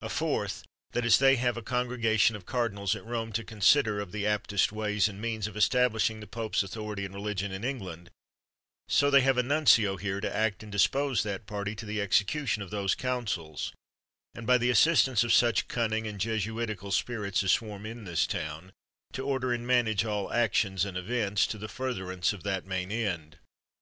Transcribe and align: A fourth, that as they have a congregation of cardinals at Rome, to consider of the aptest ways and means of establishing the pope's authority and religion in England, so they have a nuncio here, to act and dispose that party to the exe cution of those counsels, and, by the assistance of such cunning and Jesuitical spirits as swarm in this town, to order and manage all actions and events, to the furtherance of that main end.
A 0.00 0.08
fourth, 0.08 0.64
that 0.92 1.04
as 1.04 1.18
they 1.18 1.36
have 1.36 1.58
a 1.58 1.62
congregation 1.62 2.34
of 2.34 2.46
cardinals 2.46 2.96
at 2.96 3.04
Rome, 3.04 3.32
to 3.34 3.44
consider 3.44 4.00
of 4.00 4.12
the 4.12 4.24
aptest 4.26 4.72
ways 4.72 5.08
and 5.08 5.20
means 5.20 5.46
of 5.46 5.58
establishing 5.58 6.20
the 6.20 6.26
pope's 6.26 6.62
authority 6.62 7.04
and 7.04 7.12
religion 7.12 7.52
in 7.52 7.62
England, 7.64 8.08
so 8.88 9.10
they 9.10 9.20
have 9.20 9.36
a 9.36 9.42
nuncio 9.42 9.98
here, 9.98 10.22
to 10.22 10.34
act 10.34 10.62
and 10.62 10.72
dispose 10.72 11.22
that 11.22 11.44
party 11.44 11.74
to 11.74 11.84
the 11.84 12.00
exe 12.00 12.22
cution 12.22 12.62
of 12.62 12.70
those 12.70 12.94
counsels, 12.94 13.74
and, 14.34 14.46
by 14.46 14.56
the 14.56 14.70
assistance 14.70 15.22
of 15.22 15.34
such 15.34 15.68
cunning 15.68 16.06
and 16.06 16.18
Jesuitical 16.18 16.90
spirits 16.90 17.42
as 17.42 17.52
swarm 17.52 17.84
in 17.84 18.04
this 18.04 18.26
town, 18.26 18.72
to 19.12 19.22
order 19.26 19.52
and 19.52 19.66
manage 19.66 20.02
all 20.02 20.32
actions 20.32 20.86
and 20.86 20.96
events, 20.96 21.46
to 21.46 21.58
the 21.58 21.68
furtherance 21.68 22.32
of 22.32 22.42
that 22.42 22.64
main 22.64 22.90
end. 22.90 23.36